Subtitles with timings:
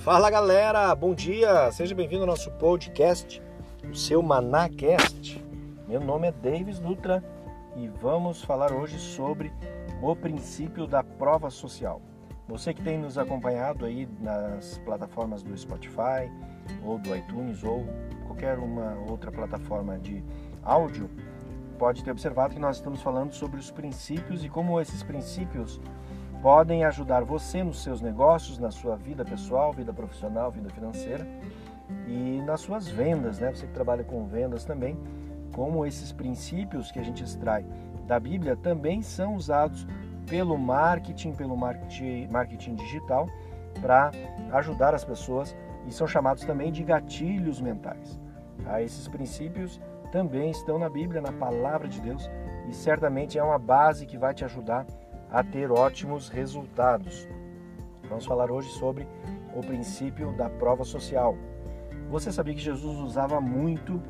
[0.00, 3.42] Fala galera, bom dia, seja bem-vindo ao nosso podcast,
[3.84, 5.44] o seu Manacast.
[5.86, 7.22] Meu nome é Davis Dutra
[7.76, 9.52] e vamos falar hoje sobre
[10.00, 12.00] o princípio da prova social.
[12.48, 16.32] Você que tem nos acompanhado aí nas plataformas do Spotify
[16.82, 17.84] ou do iTunes ou
[18.26, 20.24] qualquer uma outra plataforma de
[20.62, 21.10] áudio,
[21.78, 25.78] pode ter observado que nós estamos falando sobre os princípios e como esses princípios
[26.42, 31.26] podem ajudar você nos seus negócios, na sua vida pessoal, vida profissional, vida financeira
[32.06, 33.50] e nas suas vendas, né?
[33.50, 34.98] Você que trabalha com vendas também,
[35.52, 37.64] como esses princípios que a gente extrai
[38.06, 39.86] da Bíblia também são usados
[40.28, 43.28] pelo marketing, pelo marketing, digital
[43.80, 44.10] para
[44.52, 48.20] ajudar as pessoas e são chamados também de gatilhos mentais.
[48.64, 48.82] Tá?
[48.82, 49.80] Esses princípios
[50.10, 52.30] também estão na Bíblia, na palavra de Deus
[52.68, 54.86] e certamente é uma base que vai te ajudar
[55.30, 57.28] a ter ótimos resultados.
[58.08, 59.06] Vamos falar hoje sobre
[59.54, 61.36] o princípio da prova social.
[62.10, 64.02] Você sabia que Jesus usava muito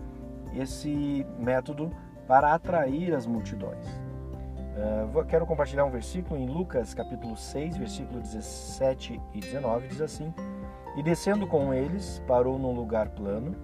[0.54, 1.90] esse método
[2.26, 3.86] para atrair as multidões?
[4.80, 10.32] Uh, quero compartilhar um versículo em Lucas capítulo 6, versículo 17 e 19, diz assim:
[10.96, 13.54] E descendo com eles, parou num lugar plano,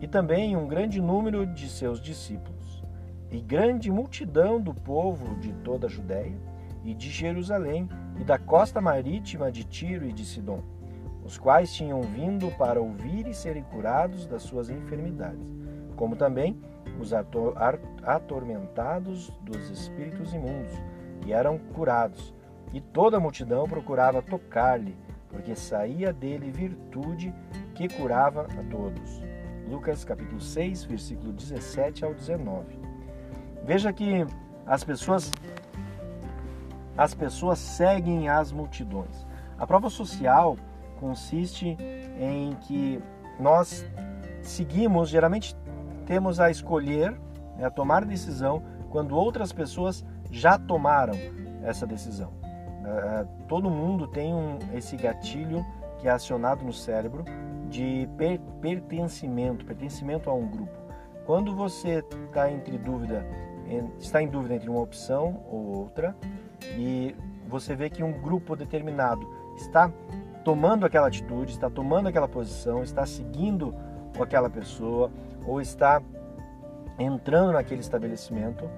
[0.00, 2.82] e também um grande número de seus discípulos,
[3.30, 6.51] e grande multidão do povo de toda a Judéia,
[6.84, 7.88] e de Jerusalém
[8.18, 10.62] e da costa marítima de Tiro e de Sidom,
[11.24, 15.46] os quais tinham vindo para ouvir e serem curados das suas enfermidades,
[15.96, 16.60] como também
[17.00, 20.72] os atormentados dos espíritos imundos,
[21.24, 22.34] e eram curados.
[22.72, 24.96] E toda a multidão procurava tocar-lhe,
[25.28, 27.32] porque saía dele virtude
[27.74, 29.22] que curava a todos.
[29.68, 32.78] Lucas capítulo 6, versículo 17 ao 19.
[33.64, 34.26] Veja que
[34.66, 35.30] as pessoas
[36.96, 39.26] as pessoas seguem as multidões.
[39.58, 40.56] A prova social
[40.98, 41.76] consiste
[42.18, 43.02] em que
[43.38, 43.84] nós
[44.42, 45.56] seguimos, geralmente
[46.06, 47.12] temos a escolher,
[47.56, 51.14] né, a tomar decisão quando outras pessoas já tomaram
[51.62, 52.30] essa decisão.
[52.30, 55.64] Uh, todo mundo tem um, esse gatilho
[55.98, 57.24] que é acionado no cérebro
[57.68, 60.72] de per pertencimento, pertencimento a um grupo.
[61.24, 63.24] Quando você está entre dúvida,
[63.98, 66.14] está em dúvida entre uma opção ou outra,
[66.76, 67.14] e
[67.48, 69.90] você vê que um grupo determinado está
[70.44, 73.74] tomando aquela atitude, está tomando aquela posição, está seguindo
[74.20, 75.10] aquela pessoa
[75.46, 76.02] ou está
[76.98, 78.68] entrando naquele estabelecimento,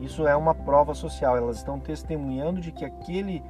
[0.00, 1.36] isso é uma prova social.
[1.36, 3.42] Elas estão testemunhando de que aquele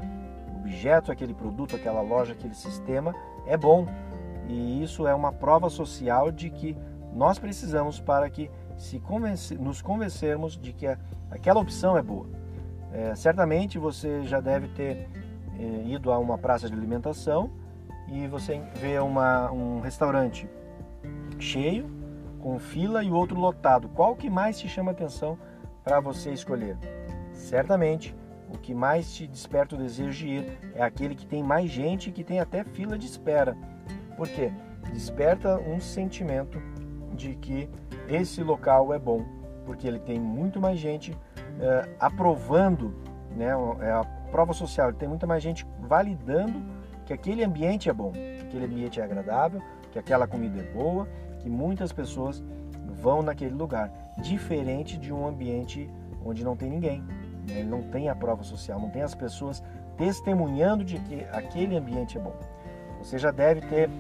[0.56, 3.14] objeto, aquele produto, aquela loja, aquele sistema
[3.46, 3.86] é bom.
[4.48, 6.76] E isso é uma prova social de que
[7.12, 9.00] nós precisamos para que se
[9.58, 10.86] nos convencermos de que
[11.30, 12.26] aquela opção é boa.
[12.94, 15.08] É, certamente você já deve ter
[15.58, 17.50] é, ido a uma praça de alimentação
[18.08, 20.48] e você vê uma, um restaurante
[21.40, 21.90] cheio,
[22.38, 23.88] com fila e outro lotado.
[23.88, 25.36] Qual que mais te chama atenção
[25.82, 26.76] para você escolher?
[27.32, 28.14] Certamente
[28.48, 32.10] o que mais te desperta o desejo de ir é aquele que tem mais gente
[32.10, 33.56] e que tem até fila de espera.
[34.16, 34.52] Por quê?
[34.92, 36.62] Desperta um sentimento
[37.12, 37.68] de que
[38.08, 39.24] esse local é bom,
[39.66, 41.16] porque ele tem muito mais gente
[41.60, 42.94] é, aprovando,
[43.36, 43.48] né,
[43.80, 46.62] é a prova social, tem muita mais gente validando
[47.04, 51.06] que aquele ambiente é bom, que aquele ambiente é agradável, que aquela comida é boa,
[51.40, 52.42] que muitas pessoas
[53.00, 55.90] vão naquele lugar, diferente de um ambiente
[56.24, 57.02] onde não tem ninguém,
[57.48, 59.62] né, não tem a prova social, não tem as pessoas
[59.96, 62.34] testemunhando de que aquele ambiente é bom.
[62.98, 63.90] Você já deve ter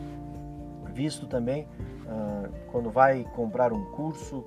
[0.92, 1.66] visto também
[2.06, 4.42] uh, quando vai comprar um curso,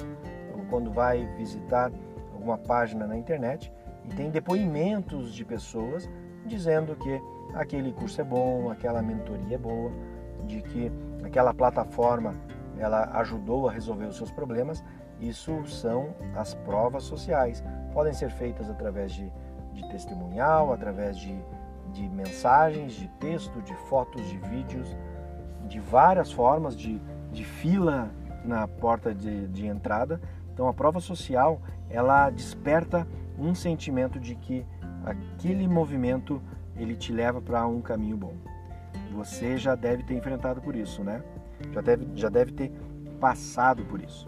[0.56, 1.92] ou quando vai visitar
[2.38, 3.74] alguma página na internet
[4.06, 6.10] e tem depoimentos de pessoas
[6.46, 7.22] dizendo que
[7.54, 9.92] aquele curso é bom, aquela mentoria é boa,
[10.46, 10.92] de que
[11.24, 12.36] aquela plataforma
[12.78, 14.84] ela ajudou a resolver os seus problemas.
[15.20, 17.64] Isso são as provas sociais.
[17.92, 19.32] Podem ser feitas através de,
[19.74, 21.38] de testemunhal, através de,
[21.92, 24.96] de mensagens, de texto, de fotos, de vídeos,
[25.68, 27.02] de várias formas, de,
[27.32, 28.10] de fila
[28.46, 30.22] na porta de, de entrada.
[30.58, 33.08] Então a prova social ela desperta
[33.38, 34.66] um sentimento de que
[35.06, 36.42] aquele movimento
[36.76, 38.34] ele te leva para um caminho bom.
[39.14, 41.22] Você já deve ter enfrentado por isso, né?
[41.72, 42.72] Já deve, já deve ter
[43.20, 44.28] passado por isso.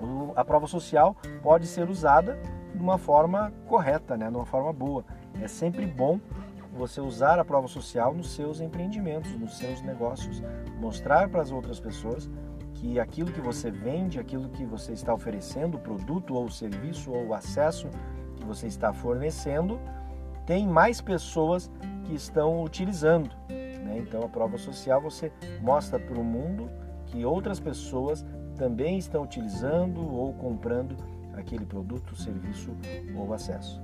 [0.00, 2.38] O, a prova social pode ser usada
[2.74, 4.30] de uma forma correta, né?
[4.30, 5.04] de uma forma boa.
[5.42, 6.18] É sempre bom
[6.72, 10.42] você usar a prova social nos seus empreendimentos, nos seus negócios,
[10.80, 12.30] mostrar para as outras pessoas
[12.76, 17.32] que aquilo que você vende, aquilo que você está oferecendo, o produto ou serviço ou
[17.32, 17.88] acesso
[18.36, 19.80] que você está fornecendo,
[20.44, 21.70] tem mais pessoas
[22.04, 23.30] que estão utilizando.
[23.48, 23.98] Né?
[23.98, 26.70] Então, a prova social você mostra para o mundo
[27.06, 28.24] que outras pessoas
[28.56, 30.96] também estão utilizando ou comprando
[31.34, 32.74] aquele produto, serviço
[33.16, 33.80] ou acesso.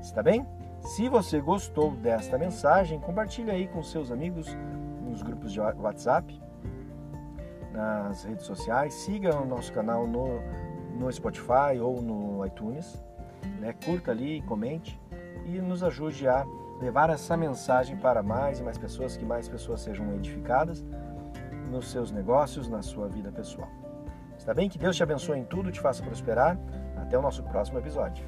[0.00, 0.46] Está bem?
[0.80, 4.46] Se você gostou desta mensagem, compartilhe aí com seus amigos
[5.02, 6.40] nos grupos de WhatsApp,
[7.76, 10.40] nas redes sociais, siga o nosso canal no,
[10.98, 13.00] no Spotify ou no iTunes,
[13.60, 13.74] né?
[13.84, 14.98] curta ali, comente
[15.44, 16.44] e nos ajude a
[16.80, 20.84] levar essa mensagem para mais e mais pessoas, que mais pessoas sejam edificadas
[21.70, 23.68] nos seus negócios, na sua vida pessoal.
[24.38, 24.68] Está bem?
[24.68, 26.58] Que Deus te abençoe em tudo, te faça prosperar.
[26.96, 28.24] Até o nosso próximo episódio.